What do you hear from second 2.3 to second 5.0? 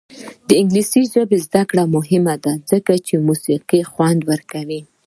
ده ځکه چې موسیقي خوند ورکوي.